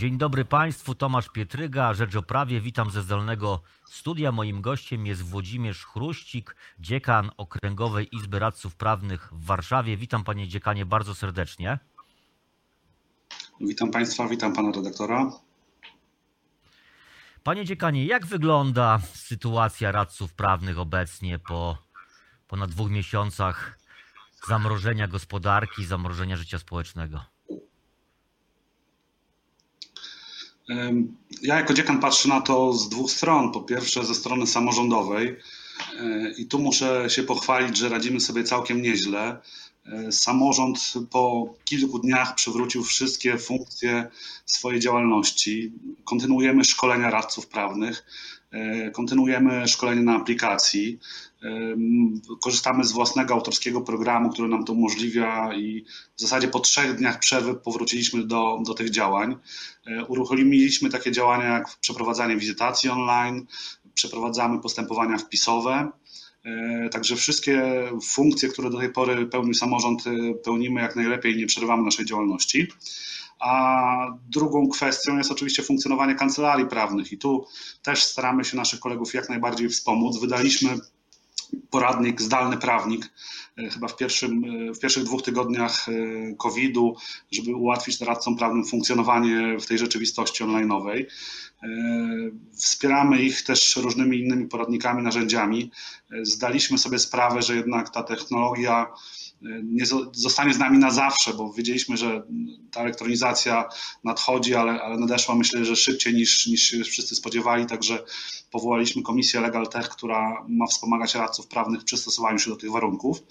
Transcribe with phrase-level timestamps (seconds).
[0.00, 2.60] Dzień dobry Państwu, Tomasz Pietryga, Rzecz o Prawie.
[2.60, 4.32] Witam ze zdalnego studia.
[4.32, 9.96] Moim gościem jest Włodzimierz Chruścik, dziekan Okręgowej Izby Radców Prawnych w Warszawie.
[9.96, 11.78] Witam Panie dziekanie bardzo serdecznie.
[13.60, 15.30] Witam Państwa, witam Pana redaktora.
[17.42, 21.78] Panie dziekanie, jak wygląda sytuacja radców prawnych obecnie po
[22.48, 23.78] ponad dwóch miesiącach
[24.48, 27.20] zamrożenia gospodarki, zamrożenia życia społecznego?
[31.42, 33.52] Ja jako dziekan patrzę na to z dwóch stron.
[33.52, 35.36] Po pierwsze ze strony samorządowej
[36.00, 39.40] e, i tu muszę się pochwalić, że radzimy sobie całkiem nieźle.
[39.90, 44.10] E, samorząd po kilku dniach przywrócił wszystkie funkcje
[44.46, 45.72] swojej działalności.
[46.04, 48.06] Kontynuujemy szkolenia radców prawnych,
[48.50, 50.98] e, kontynuujemy szkolenie na aplikacji.
[52.40, 55.84] Korzystamy z własnego autorskiego programu, który nam to umożliwia i
[56.16, 59.36] w zasadzie po trzech dniach przerwy powróciliśmy do, do tych działań.
[59.86, 63.46] E, uruchomiliśmy takie działania jak przeprowadzanie wizytacji online,
[63.94, 65.90] przeprowadzamy postępowania wpisowe.
[66.44, 67.62] E, także wszystkie
[68.04, 72.06] funkcje, które do tej pory pełnił samorząd, e, pełnimy jak najlepiej i nie przerywamy naszej
[72.06, 72.68] działalności.
[73.40, 77.46] A drugą kwestią jest oczywiście funkcjonowanie kancelarii prawnych i tu
[77.82, 80.20] też staramy się naszych kolegów jak najbardziej wspomóc.
[80.20, 80.70] Wydaliśmy
[81.70, 83.10] poradnik Zdalny Prawnik,
[83.58, 85.92] e, chyba w, pierwszym, e, w pierwszych dwóch tygodniach e,
[86.36, 86.96] COVID-u,
[87.32, 91.04] żeby ułatwić radcom prawnym funkcjonowanie w tej rzeczywistości online'owej.
[92.54, 95.70] Wspieramy ich też różnymi innymi poradnikami, narzędziami.
[96.22, 98.86] Zdaliśmy sobie sprawę, że jednak ta technologia
[99.62, 102.22] nie zostanie z nami na zawsze, bo wiedzieliśmy, że
[102.70, 103.68] ta elektronizacja
[104.04, 108.04] nadchodzi, ale, ale nadeszła myślę, że szybciej niż, niż wszyscy spodziewali, także
[108.50, 113.22] powołaliśmy komisję Legal Tech, która ma wspomagać radców prawnych przystosowaniu się do tych warunków.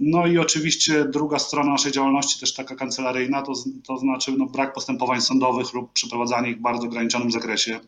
[0.00, 3.52] No i oczywiście druga strona naszej działalności, też taka kancelaryjna, to,
[3.86, 7.80] to znaczy no, brak postępowań sądowych lub przeprowadzanie ich w bardzo ograniczonym zakresie.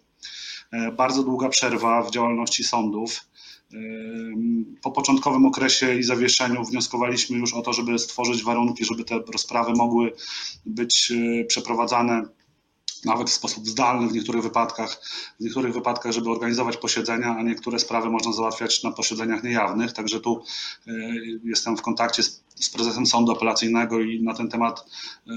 [0.72, 3.31] E, bardzo długa przerwa w działalności sądów
[4.83, 9.72] po początkowym okresie i zawieszeniu wnioskowaliśmy już o to, żeby stworzyć warunki, żeby te rozprawy
[9.72, 10.12] mogły
[10.66, 12.22] być e, przeprowadzane
[13.05, 15.00] nawet w sposób zdalny w niektórych wypadkach,
[15.41, 19.93] w niektórych wypadkach, żeby organizować posiedzenia, a niektóre sprawy można załatwiać na posiedzeniach niejawnych.
[19.93, 20.43] Także tu
[20.87, 20.93] e,
[21.44, 24.84] jestem w kontakcie z, z prezesem sądu apelacyjnego i na ten temat
[25.27, 25.33] e,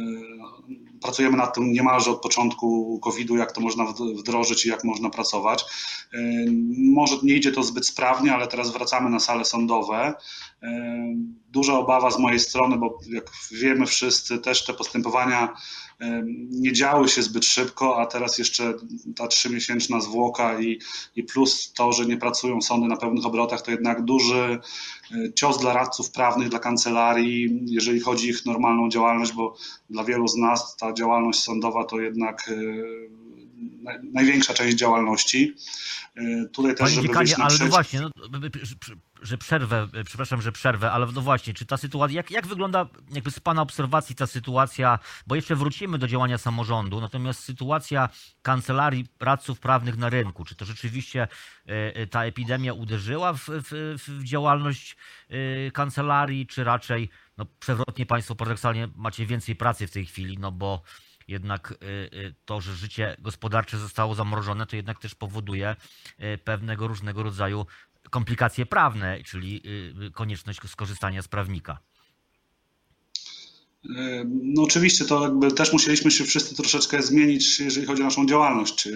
[1.01, 3.85] pracujemy nad tym niemalże od początku COVID-u, jak to można
[4.17, 5.65] wdrożyć i jak można pracować.
[6.13, 6.17] E,
[6.77, 10.13] może nie idzie to zbyt sprawnie, ale teraz wracamy na sale sądowe.
[11.49, 15.53] Duża obawa z mojej strony, bo jak wiemy wszyscy, też te postępowania
[16.49, 18.73] nie działy się zbyt szybko, a teraz jeszcze
[19.15, 20.79] ta trzymiesięczna zwłoka i,
[21.15, 24.59] i plus to, że nie pracują sądy na pełnych obrotach, to jednak duży
[25.11, 29.55] e, cios dla radców prawnych, dla kancelarii, jeżeli chodzi o ich normalną działalność, bo
[29.89, 33.22] dla wielu z nas ta działalność sądowa to jednak e,
[34.13, 35.55] największa część działalności.
[36.15, 38.09] E, tutaj też, Panie żeby ale no właśnie, no,
[39.21, 43.31] że przerwę, przepraszam, że przerwę, ale no właśnie, czy ta sytuacja, jak, jak wygląda jakby
[43.31, 48.09] z Pana obserwacji ta sytuacja, bo jeszcze wrócimy do działania samorządu, natomiast sytuacja
[48.41, 53.95] kancelarii radców prawnych na rynku, czy to rzeczywiście e, e, ta epidemia uderzyła w, w,
[54.07, 54.95] w działalność
[55.29, 60.51] e, kancelarii, czy raczej no, przewrotnie Państwo paradoksalnie macie więcej pracy w tej chwili, no
[60.51, 60.81] bo
[61.27, 61.73] jednak
[62.45, 65.75] to, że życie gospodarcze zostało zamrożone, to jednak też powoduje
[66.43, 67.65] pewnego różnego rodzaju
[68.09, 69.61] komplikacje prawne, czyli
[70.07, 71.77] y, konieczność skorzystania z prawnika.
[74.25, 78.87] No oczywiście to jakby też musieliśmy się wszyscy troszeczkę zmienić, jeżeli chodzi o naszą działalność.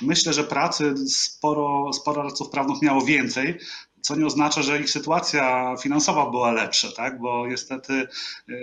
[0.00, 3.58] Myślę, że pracy sporo, sporo radców prawnych miało więcej,
[4.02, 7.20] co nie oznacza, że ich sytuacja finansowa była lepsza, tak?
[7.20, 8.08] bo niestety
[8.48, 8.58] yy,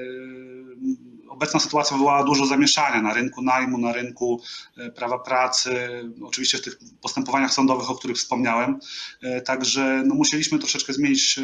[1.30, 4.42] obecna sytuacja wywołała dużo zamieszania na rynku najmu, na rynku
[4.78, 8.80] yy, prawa pracy, oczywiście w tych postępowaniach sądowych, o których wspomniałem.
[9.22, 11.40] Yy, także no, musieliśmy troszeczkę zmienić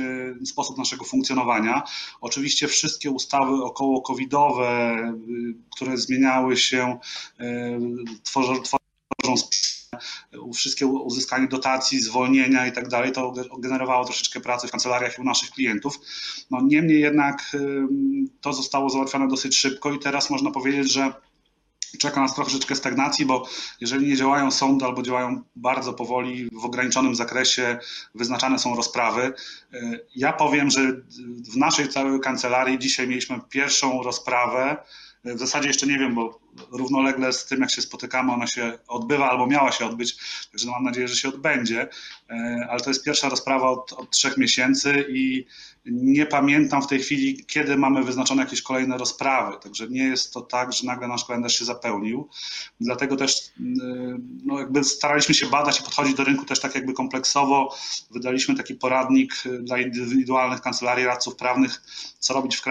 [0.46, 1.84] sposób naszego funkcjonowania.
[2.22, 4.98] Oczywiście wszystkie ustawy około covidowe,
[5.76, 7.00] które zmieniały się,
[8.24, 9.36] tworzą, tworzą
[10.54, 15.26] wszystkie uzyskanie dotacji, zwolnienia i tak dalej, to generowało troszeczkę pracy w kancelariach i u
[15.26, 16.00] naszych klientów.
[16.52, 17.58] No, niemniej jednak
[18.42, 21.14] to zostało załatwione dosyć szybko i teraz można powiedzieć, że
[22.00, 23.48] czeka nas troszeczkę stagnacji, bo
[23.82, 27.78] jeżeli nie działają sądy albo działają bardzo powoli, w ograniczonym zakresie,
[28.16, 29.34] wyznaczane są rozprawy.
[30.16, 30.82] Ja powiem, że
[31.52, 34.78] w naszej całej kancelarii dzisiaj mieliśmy pierwszą rozprawę.
[35.24, 36.40] W zasadzie jeszcze nie wiem, bo
[36.72, 40.18] równolegle z tym, jak się spotykamy, ona się odbywa albo miała się odbyć,
[40.52, 41.88] także mam nadzieję, że się odbędzie,
[42.70, 45.46] ale to jest pierwsza rozprawa od, od trzech miesięcy i
[45.86, 50.42] nie pamiętam w tej chwili, kiedy mamy wyznaczone jakieś kolejne rozprawy, także nie jest to
[50.42, 52.30] tak, że nagle nasz kalendarz się zapełnił.
[52.80, 53.52] Dlatego też
[54.46, 57.76] no jakby staraliśmy się badać i podchodzić do rynku też tak jakby kompleksowo.
[58.12, 61.82] Wydaliśmy taki poradnik dla indywidualnych kancelarii radców prawnych,
[62.20, 62.64] co robić w,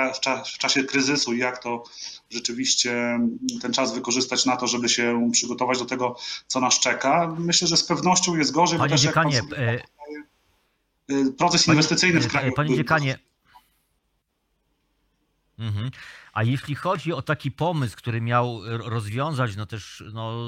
[0.54, 1.84] w czasie kryzysu i jak to
[2.30, 3.20] rzeczywiście
[3.62, 6.16] ten czas wykorzystać na to, żeby się przygotować do tego,
[6.46, 7.34] co nas czeka.
[7.38, 9.82] Myślę, że z pewnością jest gorzej, Panie bo też dziekanie, jak pan sobie
[11.38, 12.52] proces inwestycyjny w kraju.
[12.52, 13.18] Panie dziekanie.
[15.58, 15.90] Mhm.
[16.32, 20.40] A jeśli chodzi o taki pomysł, który miał rozwiązać no też no,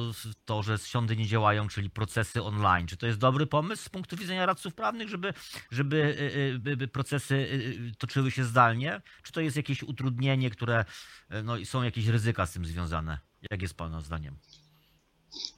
[0.45, 4.17] to, że sądy nie działają, czyli procesy online, czy to jest dobry pomysł z punktu
[4.17, 5.35] widzenia radców prawnych, żeby,
[5.71, 5.97] żeby
[6.67, 9.03] y, y, procesy y, toczyły się zdalnie?
[9.23, 10.85] Czy to jest jakieś utrudnienie, które
[11.45, 13.19] no, są jakieś ryzyka z tym związane?
[13.51, 14.37] Jak jest Pana zdaniem?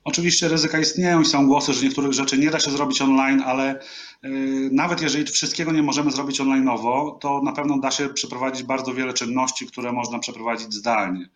[0.07, 3.81] Oczywiście ryzyka istnieją i są głosy, że niektórych rzeczy nie da się zrobić online, ale
[4.25, 8.95] y, nawet jeżeli wszystkiego nie możemy zrobić onlineowo, to na pewno da się przeprowadzić bardzo
[8.95, 11.29] wiele czynności, które można przeprowadzić zdalnie.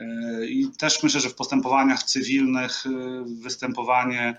[0.00, 2.90] Y, I też myślę, że w postępowaniach cywilnych y,
[3.42, 4.38] występowanie,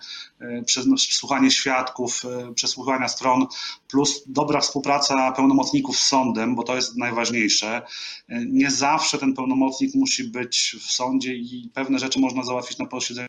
[0.65, 2.23] przesłuchanie świadków,
[2.55, 3.45] przesłuchania stron,
[3.87, 7.81] plus dobra współpraca pełnomocników z sądem, bo to jest najważniejsze.
[8.29, 13.27] Nie zawsze ten pełnomocnik musi być w sądzie i pewne rzeczy można załatwić na posiedzeniu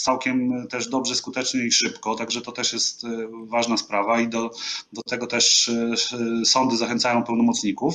[0.00, 3.08] całkiem też dobrze, skutecznie i szybko, także to też jest e,
[3.46, 4.50] ważna sprawa i do,
[4.92, 7.94] do tego też e, sądy zachęcają pełnomocników,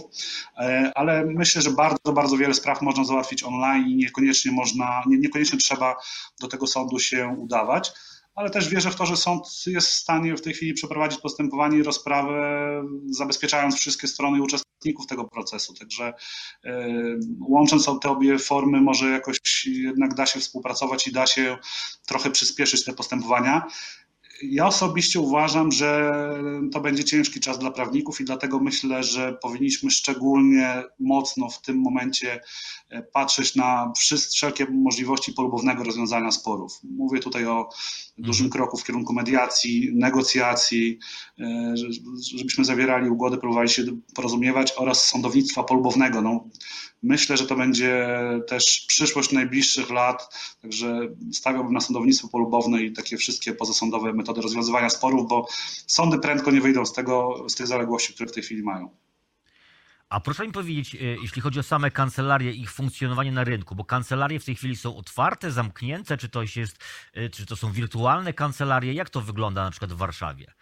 [0.57, 5.17] e, ale myślę, że bardzo, bardzo wiele spraw można załatwić online i niekoniecznie można, nie,
[5.17, 5.95] niekoniecznie trzeba
[6.41, 7.91] do tego sądu się udawać
[8.35, 11.77] ale też wierzę w to, że sąd jest w stanie w tej chwili przeprowadzić postępowanie
[11.77, 12.33] i rozprawę,
[13.09, 14.66] zabezpieczając wszystkie strony i uczestników
[15.07, 15.73] tego procesu.
[15.73, 16.13] Także
[16.65, 16.87] e,
[17.47, 21.57] łącząc te obie formy, może jakoś jednak da się współpracować i da się
[22.05, 23.67] trochę przyspieszyć te postępowania.
[24.41, 26.13] Ja osobiście uważam, że
[26.71, 31.77] to będzie ciężki czas dla prawników i dlatego myślę, że powinniśmy szczególnie mocno w tym
[31.81, 32.41] momencie
[32.89, 33.93] e, patrzeć na
[34.31, 36.79] wszelkie możliwości polubownego rozwiązania sporów.
[36.83, 37.69] Mówię tutaj o
[38.17, 38.51] dużym mhm.
[38.51, 40.99] kroku w kierunku mediacji, negocjacji,
[41.39, 41.73] e,
[42.37, 43.83] żebyśmy zawierali ugody, próbowali się
[44.15, 46.21] porozumiewać oraz sądownictwa polubownego.
[46.21, 46.49] No,
[47.03, 48.07] myślę, że to będzie
[48.47, 54.89] też przyszłość najbliższych lat, także stawiałbym na sądownictwo polubowne i takie wszystkie pozasądowe metody rozwiązywania
[54.89, 55.47] sporów, bo
[55.87, 58.89] sądy prędko nie wyjdą z tego, z tych zaległości, które w tej chwili mają.
[60.09, 63.85] A proszę mi powiedzieć, e, jeśli chodzi o same kancelarie, ich funkcjonowanie na rynku, bo
[63.85, 66.77] kancelarie w tej chwili są otwarte, zamknięte, czy to, jest,
[67.13, 68.93] e, czy to są wirtualne kancelarie?
[68.93, 70.53] Jak to wygląda na przykład w Warszawie?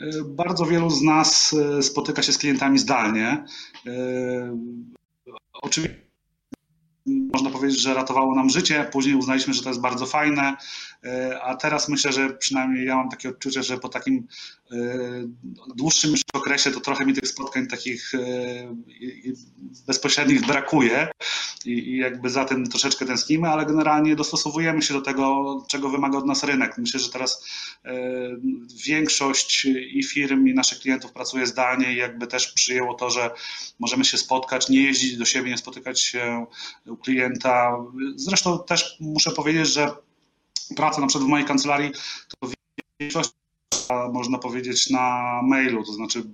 [0.00, 3.44] E, bardzo wielu z nas spotyka się z klientami zdalnie.
[5.52, 6.04] Oczywiście
[7.06, 8.88] można powiedzieć, że ratowało nam życie.
[8.92, 10.56] Później uznaliśmy, że to jest bardzo fajne,
[11.42, 14.26] a teraz myślę, że przynajmniej ja mam takie odczucie, że po takim
[15.76, 18.18] dłuższym już okresie to trochę mi tych spotkań takich e,
[19.86, 21.08] bezpośrednich brakuje
[21.64, 26.26] i jakby za tym troszeczkę tęsknimy, ale generalnie dostosowujemy się do tego, czego wymaga od
[26.26, 26.78] nas rynek.
[26.78, 27.46] Myślę, że teraz
[27.84, 27.94] e,
[28.86, 33.30] większość i firm, i naszych klientów pracuje zdalnie i jakby też przyjęło to, że
[33.78, 36.46] możemy się spotkać, nie jeździć do siebie, nie spotykać się
[36.86, 37.76] u klienta.
[38.16, 39.90] Zresztą też muszę powiedzieć, że
[40.76, 41.92] praca na przykład w mojej kancelarii
[42.40, 42.48] to
[43.00, 43.30] większość
[44.12, 46.24] można powiedzieć, na mailu, to znaczy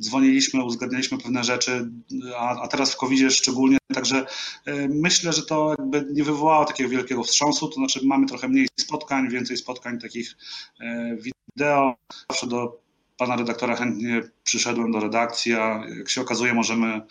[0.00, 1.90] dzwoniliśmy, uzgadnialiśmy pewne rzeczy,
[2.36, 4.26] a, a teraz w covid szczególnie, także
[4.66, 8.68] e, myślę, że to jakby nie wywołało takiego wielkiego wstrząsu, to znaczy mamy trochę mniej
[8.80, 10.36] spotkań, więcej spotkań takich
[10.80, 11.16] e,
[11.56, 11.94] wideo,
[12.30, 12.83] zawsze do
[13.16, 17.02] pana redaktora chętnie przyszedłem do redakcji, a jak się okazuje, możemy e,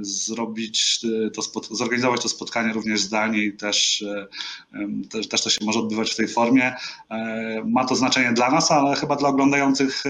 [0.00, 4.26] zrobić e, to, zorganizować to spotkanie również zdalnie i też, e,
[5.10, 6.74] też, też to się może odbywać w tej formie.
[7.64, 10.02] Ma to znaczenie dla nas, ale chyba dla oglądających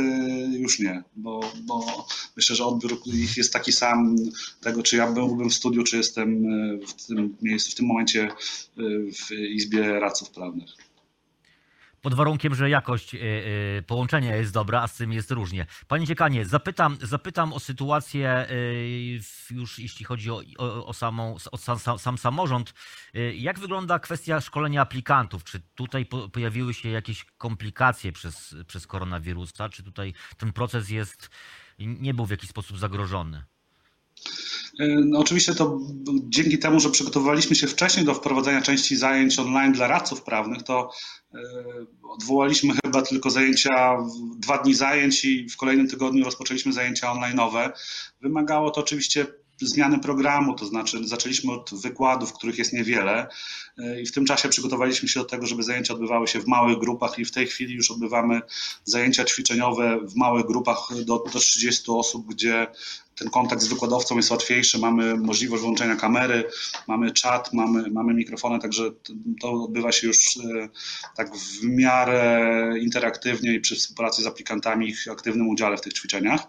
[0.53, 4.17] już nie, bo, bo myślę, że odbiór ich jest taki sam
[4.61, 6.45] tego, czy ja byłbym w studiu, czy jestem
[6.87, 8.31] w tym miejscu, w tym momencie
[9.29, 10.94] w Izbie Radców Prawnych
[12.05, 15.67] pod warunkiem, że jakość y, y, połączenia jest dobra, a z tym jest różnie.
[15.89, 19.21] Panie dziekanie, zapytam, zapytam o sytuację y,
[19.51, 22.75] już jeśli chodzi o, o, o samą, o sam, sam, sam, samorząd.
[23.35, 25.45] Jak wygląda kwestia szkolenia aplikantów?
[25.45, 29.69] Czy tutaj po, pojawiły się jakieś komplikacje przez, przez koronawirusa?
[29.69, 31.31] Czy tutaj ten proces jest,
[31.79, 33.45] nie był w jakiś sposób zagrożony?
[34.79, 35.81] No oczywiście to
[36.29, 40.91] dzięki temu, że przygotowywaliśmy się wcześniej do wprowadzenia części zajęć online dla radców prawnych, to
[41.35, 41.39] e,
[42.03, 43.97] odwołaliśmy chyba tylko zajęcia,
[44.37, 47.71] dwa dni zajęć i w kolejnym tygodniu rozpoczęliśmy zajęcia online'owe.
[48.21, 49.27] Wymagało to oczywiście
[49.61, 53.29] zmiany programu, to znaczy zaczęliśmy od wykładów, których jest niewiele
[53.79, 56.79] e, i w tym czasie przygotowaliśmy się do tego, żeby zajęcia odbywały się w małych
[56.79, 58.41] grupach i w tej chwili już odbywamy
[58.85, 62.67] zajęcia ćwiczeniowe w małych grupach do, do 30 osób, gdzie
[63.15, 66.45] ten kontakt z wykładowcą jest łatwiejszy, mamy możliwość włączenia kamery,
[66.89, 68.91] mamy czat, mamy, mamy mikrofony, także
[69.41, 70.69] to odbywa się już e,
[71.17, 76.47] tak w miarę interaktywnie i przy współpracy z aplikantami ich aktywnym udziale w tych ćwiczeniach.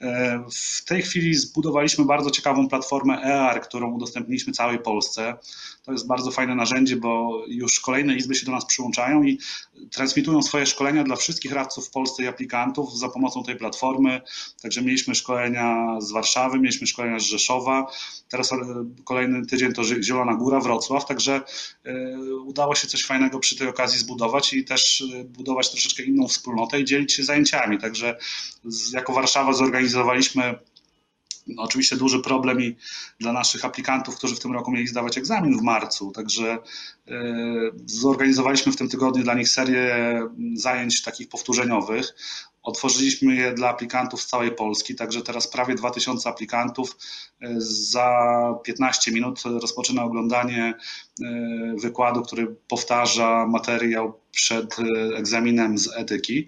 [0.00, 5.34] E, w tej chwili zbudowaliśmy bardzo ciekawą platformę EAR, którą udostępniliśmy całej Polsce.
[5.84, 9.38] To jest bardzo fajne narzędzie, bo już kolejne izby się do nas przyłączają i
[9.90, 14.20] transmitują swoje szkolenia dla wszystkich radców w Polsce i aplikantów za pomocą tej platformy.
[14.62, 17.86] Także mieliśmy szkolenia z Warszawy, mieliśmy szkolenia z Rzeszowa.
[18.28, 18.56] Teraz e,
[19.04, 21.06] kolejny tydzień to Zielona Góra, Wrocław.
[21.06, 21.40] Także
[21.84, 26.80] e, udało się coś fajnego przy tej okazji zbudować i też budować troszeczkę inną wspólnotę
[26.80, 27.78] i dzielić się zajęciami.
[27.78, 28.18] Także
[28.92, 29.83] jako Warszawa zorganizowaliśmy
[31.46, 32.76] no, oczywiście duży problem i
[33.20, 36.12] dla naszych aplikantów, którzy w tym roku mieli zdawać egzamin w marcu.
[36.12, 36.58] Także
[37.08, 37.22] e,
[37.86, 39.96] zorganizowaliśmy w tym tygodniu dla nich serię
[40.54, 42.14] zajęć takich powtórzeniowych.
[42.62, 46.96] Otworzyliśmy je dla aplikantów z całej Polski, także teraz prawie 2000 aplikantów
[47.40, 48.08] e, za
[48.64, 51.24] 15 minut rozpoczyna oglądanie e,
[51.78, 54.82] wykładu, który powtarza materiał przed e,
[55.16, 56.46] egzaminem z etyki.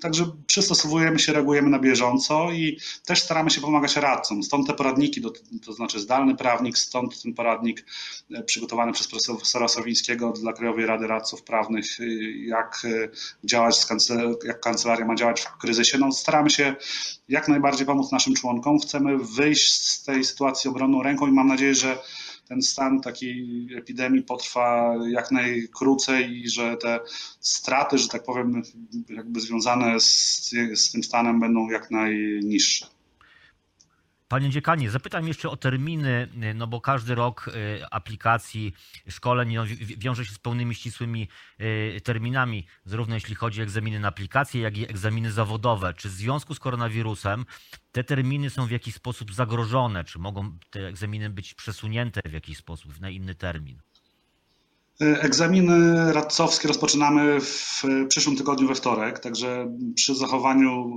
[0.00, 4.42] Także przystosowujemy się, reagujemy na bieżąco i też staramy się pomagać radcom.
[4.42, 5.22] Stąd te poradniki,
[5.66, 7.84] to znaczy zdalny prawnik, stąd ten poradnik
[8.46, 11.86] przygotowany przez profesora Sowińskiego dla Krajowej Rady Radców Prawnych,
[12.46, 12.86] jak
[13.44, 15.98] działać z kancelarii, jak kancelaria ma działać w kryzysie.
[15.98, 16.74] No, staramy się
[17.28, 18.78] jak najbardziej pomóc naszym członkom.
[18.78, 21.98] Chcemy wyjść z tej sytuacji obronną ręką i mam nadzieję, że
[22.48, 27.00] ten stan takiej epidemii potrwa jak najkrócej i że te
[27.40, 28.62] straty, że tak powiem,
[29.08, 32.97] jakby związane z, z tym stanem będą jak najniższe.
[34.28, 38.72] Panie dziekanie, zapytam jeszcze o terminy, no bo każdy rok y, aplikacji,
[39.08, 41.28] szkoleń no, wiąże się z pełnymi ścisłymi
[41.60, 45.94] y, terminami, zarówno jeśli chodzi o egzaminy na aplikacje, jak i egzaminy zawodowe.
[45.94, 47.44] Czy w związku z koronawirusem
[47.92, 50.04] te terminy są w jakiś sposób zagrożone?
[50.04, 53.80] Czy mogą te egzaminy być przesunięte w jakiś sposób na inny termin?
[55.00, 60.90] Egzaminy radcowskie rozpoczynamy w przyszłym tygodniu we wtorek, także przy zachowaniu,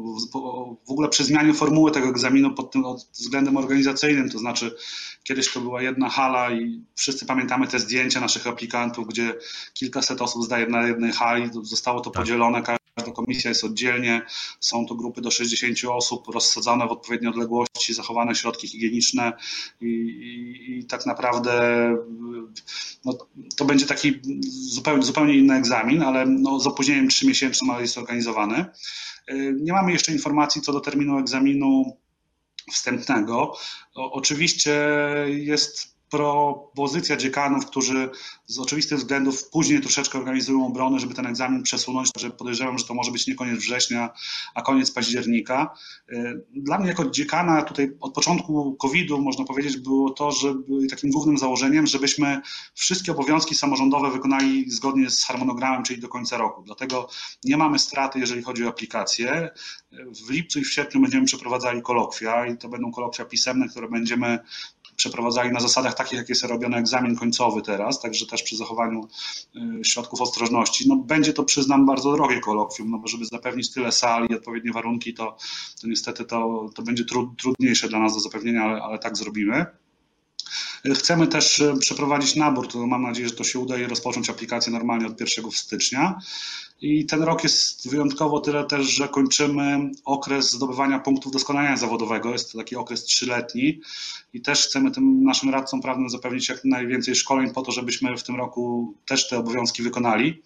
[0.87, 4.75] w ogóle przy zmianie formuły tego egzaminu pod tym względem organizacyjnym, to znaczy
[5.23, 9.33] kiedyś to była jedna hala i wszyscy pamiętamy te zdjęcia naszych aplikantów, gdzie
[9.73, 12.21] kilkaset osób zdaje na jednej hali, zostało to tak.
[12.21, 12.61] podzielone,
[13.01, 14.21] Każda komisja jest oddzielnie,
[14.59, 19.33] są to grupy do 60 osób rozsadzane w odpowiedniej odległości, zachowane środki higieniczne
[19.81, 21.51] i, i, i tak naprawdę
[23.05, 23.17] no,
[23.57, 24.19] to będzie taki
[24.51, 28.65] zupełnie, zupełnie inny egzamin, ale no, z opóźnieniem 3 miesięcznym, ale jest organizowany.
[29.53, 31.97] Nie mamy jeszcze informacji co do terminu egzaminu
[32.71, 33.53] wstępnego.
[33.95, 34.87] O, oczywiście
[35.27, 38.09] jest propozycja dziekanów, którzy
[38.45, 42.93] z oczywistych względów później troszeczkę organizują obrony, żeby ten egzamin przesunąć, że podejrzewam, że to
[42.93, 44.09] może być nie koniec września,
[44.55, 45.73] a koniec października.
[46.11, 50.53] Y, dla mnie jako dziekana tutaj od początku COVID-u można powiedzieć było to, że
[50.89, 52.41] takim głównym założeniem, żebyśmy
[52.73, 56.63] wszystkie obowiązki samorządowe wykonali zgodnie z harmonogramem, czyli do końca roku.
[56.63, 57.09] Dlatego
[57.43, 59.49] nie mamy straty, jeżeli chodzi o aplikacje.
[60.25, 64.39] W lipcu i w sierpniu będziemy przeprowadzali kolokwia i to będą kolokwia pisemne, które będziemy
[65.01, 69.07] przeprowadzali na zasadach takich, jak jest robiony egzamin końcowy teraz, także też przy zachowaniu
[69.55, 70.89] y, środków ostrożności.
[70.89, 74.71] No, będzie to, przyznam, bardzo drogie kolokwium, no bo żeby zapewnić tyle sali i odpowiednie
[74.71, 75.37] warunki, to,
[75.81, 77.03] to niestety to, to będzie
[77.37, 79.65] trudniejsze dla nas do zapewnienia, ale, ale tak zrobimy.
[80.95, 84.73] Chcemy też y, przeprowadzić nabór, to mam nadzieję, że to się uda i rozpocząć aplikację
[84.73, 86.19] normalnie od 1 stycznia.
[86.81, 92.31] I ten rok jest wyjątkowo tyle też, że kończymy okres zdobywania punktów doskonalenia zawodowego.
[92.31, 93.81] Jest to taki okres trzyletni
[94.33, 98.23] i też chcemy tym naszym radcom prawnym zapewnić jak najwięcej szkoleń po to, żebyśmy w
[98.23, 100.41] tym roku też te obowiązki wykonali.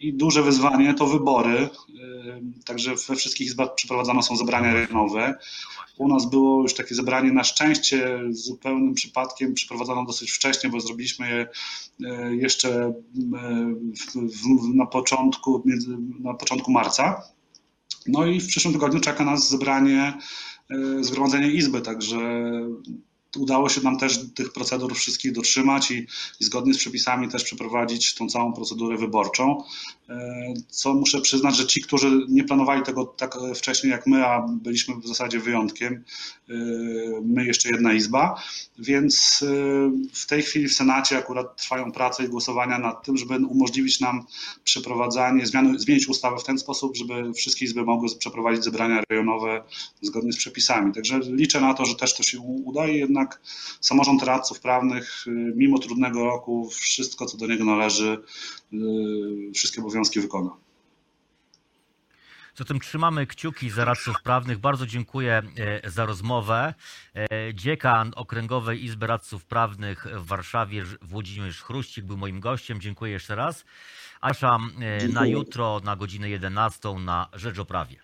[0.00, 1.68] I duże wyzwanie to wybory.
[2.66, 5.34] Także we wszystkich izbach przeprowadzane są zebrania rejonowe.
[5.98, 11.28] U nas było już takie zebranie na szczęście zupełnym przypadkiem przeprowadzone dosyć wcześnie, bo zrobiliśmy
[11.28, 11.46] je
[12.10, 12.92] e, jeszcze
[14.74, 15.62] na początku,
[16.20, 17.22] na początku marca.
[18.06, 20.18] No i w przyszłym tygodniu czeka nas zebranie,
[21.00, 22.50] zgromadzenie izby, także
[23.36, 26.06] udało się nam też tych procedur wszystkich dotrzymać i,
[26.40, 29.62] i zgodnie z przepisami też przeprowadzić tą całą procedurę wyborczą.
[30.08, 34.46] E, Co muszę przyznać, że ci, którzy nie planowali tego tak wcześniej jak my, a
[34.48, 36.04] byliśmy w zasadzie wyjątkiem,
[36.48, 36.54] e,
[37.22, 38.42] my jeszcze jedna izba,
[38.78, 39.46] więc e,
[40.12, 44.26] w tej chwili w Senacie akurat trwają prace i głosowania nad tym, żeby umożliwić nam
[44.64, 49.64] przeprowadzanie, zmiany, zmienić ustawę w ten sposób, żeby wszystkie izby mogły przeprowadzić zebrania rejonowe
[50.02, 50.94] zgodnie z przepisami.
[50.94, 53.23] Także liczę na to, że też to się uda i jednak
[53.80, 58.18] samorząd radców prawnych, y, mimo trudnego roku, wszystko co do niego należy,
[58.72, 60.50] y, wszystkie obowiązki wykona.
[62.56, 64.58] Zatem trzymamy kciuki za radców prawnych.
[64.58, 65.42] Bardzo dziękuję
[65.84, 66.74] e, za rozmowę.
[67.14, 72.80] E, Dziekan Okręgowej Izby Radców Prawnych w Warszawie, Włodzimierz Chruścik, był moim gościem.
[72.80, 73.64] Dziękuję jeszcze raz.
[74.20, 78.03] A zapraszam e, na jutro na godzinę 11 na Rzecz o Prawie.